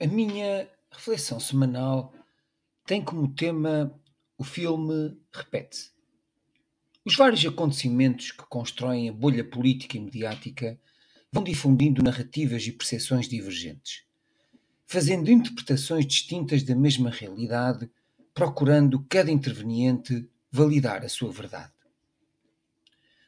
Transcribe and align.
A 0.00 0.06
minha 0.06 0.70
reflexão 0.92 1.40
semanal 1.40 2.14
tem 2.86 3.02
como 3.02 3.34
tema 3.34 3.92
o 4.38 4.44
filme 4.44 5.20
Repete-se. 5.32 5.90
Os 7.04 7.16
vários 7.16 7.44
acontecimentos 7.44 8.30
que 8.30 8.44
constroem 8.44 9.08
a 9.08 9.12
bolha 9.12 9.42
política 9.42 9.96
e 9.96 10.00
mediática 10.00 10.78
vão 11.32 11.42
difundindo 11.42 12.00
narrativas 12.00 12.64
e 12.64 12.70
percepções 12.70 13.28
divergentes, 13.28 14.04
fazendo 14.86 15.32
interpretações 15.32 16.06
distintas 16.06 16.62
da 16.62 16.76
mesma 16.76 17.10
realidade, 17.10 17.90
procurando 18.32 19.04
cada 19.08 19.32
interveniente 19.32 20.30
validar 20.48 21.04
a 21.04 21.08
sua 21.08 21.32
verdade. 21.32 21.72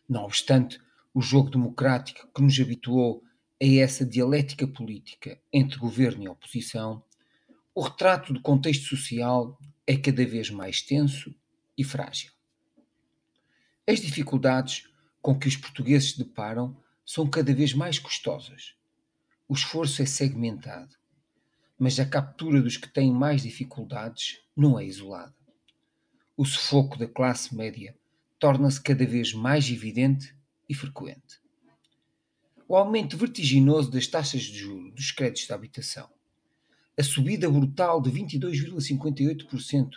Não 0.09 0.23
obstante, 0.23 0.80
o 1.12 1.21
jogo 1.21 1.50
democrático 1.50 2.29
que 2.32 2.41
nos 2.41 2.61
habituou 2.61 3.25
a 3.62 3.66
essa 3.66 4.06
dialética 4.06 4.66
política 4.66 5.38
entre 5.52 5.79
governo 5.79 6.24
e 6.24 6.29
oposição, 6.29 7.04
o 7.74 7.82
retrato 7.82 8.32
do 8.32 8.41
contexto 8.41 8.84
social 8.87 9.59
é 9.87 9.96
cada 9.96 10.24
vez 10.24 10.51
mais 10.51 10.80
tenso 10.80 11.34
e 11.77 11.84
frágil. 11.84 12.32
As 13.87 14.01
dificuldades 14.01 14.88
com 15.20 15.38
que 15.38 15.48
os 15.48 15.56
portugueses 15.56 16.12
se 16.12 16.18
deparam 16.18 16.77
são 17.04 17.28
cada 17.28 17.52
vez 17.52 17.74
mais 17.74 17.98
custosas. 17.98 18.74
O 19.46 19.54
esforço 19.54 20.01
é 20.01 20.06
segmentado, 20.06 20.96
mas 21.79 21.98
a 21.98 22.06
captura 22.06 22.62
dos 22.62 22.77
que 22.77 22.88
têm 22.88 23.12
mais 23.12 23.42
dificuldades 23.42 24.40
não 24.56 24.79
é 24.79 24.84
isolada. 24.87 25.34
O 26.37 26.46
sufoco 26.46 26.96
da 26.96 27.06
classe 27.06 27.54
média 27.54 27.95
torna-se 28.38 28.80
cada 28.80 29.04
vez 29.04 29.34
mais 29.34 29.68
evidente 29.68 30.34
e 30.68 30.74
frequente. 30.74 31.40
O 32.70 32.77
aumento 32.77 33.16
vertiginoso 33.16 33.91
das 33.91 34.06
taxas 34.06 34.42
de 34.42 34.56
juros 34.56 34.95
dos 34.95 35.10
créditos 35.10 35.45
de 35.45 35.52
habitação, 35.52 36.09
a 36.96 37.02
subida 37.02 37.51
brutal 37.51 38.01
de 38.01 38.12
22,58% 38.12 39.95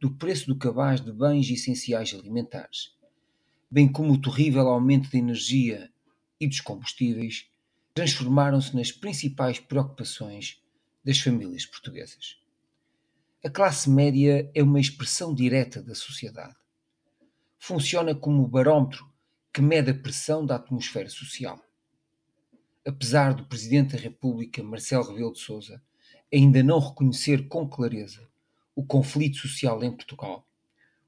do 0.00 0.10
preço 0.10 0.48
do 0.48 0.58
cabaz 0.58 1.00
de 1.00 1.12
bens 1.12 1.48
essenciais 1.48 2.12
alimentares, 2.12 2.96
bem 3.70 3.86
como 3.86 4.12
o 4.12 4.20
terrível 4.20 4.66
aumento 4.66 5.08
da 5.08 5.18
energia 5.18 5.88
e 6.40 6.48
dos 6.48 6.60
combustíveis, 6.60 7.48
transformaram-se 7.94 8.74
nas 8.74 8.90
principais 8.90 9.60
preocupações 9.60 10.60
das 11.04 11.20
famílias 11.20 11.64
portuguesas. 11.64 12.40
A 13.44 13.48
classe 13.48 13.88
média 13.88 14.50
é 14.52 14.64
uma 14.64 14.80
expressão 14.80 15.32
direta 15.32 15.80
da 15.80 15.94
sociedade 15.94 16.56
funciona 17.56 18.16
como 18.16 18.42
o 18.42 18.48
barómetro 18.48 19.08
que 19.54 19.62
mede 19.62 19.92
a 19.92 19.94
pressão 19.94 20.44
da 20.44 20.56
atmosfera 20.56 21.08
social. 21.08 21.65
Apesar 22.86 23.34
do 23.34 23.44
Presidente 23.44 23.96
da 23.96 23.98
República, 24.00 24.62
Marcelo 24.62 25.08
Rebelo 25.08 25.32
de 25.32 25.40
Sousa, 25.40 25.82
ainda 26.32 26.62
não 26.62 26.78
reconhecer 26.78 27.48
com 27.48 27.68
clareza 27.68 28.28
o 28.76 28.84
conflito 28.84 29.38
social 29.38 29.82
em 29.82 29.90
Portugal, 29.90 30.46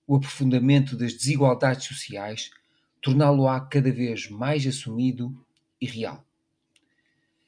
o 0.05 0.17
aprofundamento 0.17 0.97
das 0.97 1.15
desigualdades 1.15 1.87
sociais 1.87 2.51
torná-lo-á 3.01 3.61
cada 3.61 3.93
vez 3.93 4.29
mais 4.29 4.67
assumido 4.67 5.33
e 5.81 5.87
real. 5.87 6.27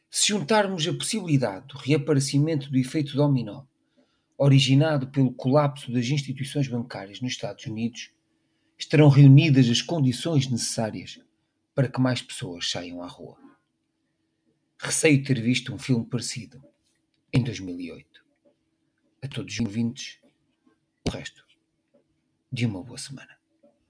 Se 0.09 0.29
juntarmos 0.29 0.87
a 0.87 0.95
possibilidade 0.95 1.67
do 1.67 1.77
reaparecimento 1.77 2.71
do 2.71 2.79
efeito 2.79 3.17
dominó, 3.17 3.65
originado 4.39 5.09
pelo 5.09 5.33
colapso 5.33 5.93
das 5.93 6.07
instituições 6.07 6.69
bancárias 6.69 7.21
nos 7.21 7.33
Estados 7.33 7.67
Unidos, 7.67 8.13
estarão 8.79 9.09
reunidas 9.09 9.69
as 9.69 9.83
condições 9.83 10.49
necessárias 10.49 11.19
para 11.75 11.89
que 11.89 12.01
mais 12.01 12.23
pessoas 12.23 12.71
saiam 12.71 13.03
à 13.03 13.09
rua. 13.09 13.50
Receio 14.83 15.23
ter 15.23 15.39
visto 15.43 15.75
um 15.75 15.79
filme 15.79 16.07
parecido 16.07 16.65
em 17.31 17.45
2008. 17.45 18.25
A 19.23 19.29
todos 19.29 19.53
os 19.53 19.61
ouvintes, 19.61 20.19
o 21.07 21.11
resto 21.11 21.47
de 22.51 22.65
uma 22.65 22.83
boa 22.83 22.97
semana. 22.97 23.40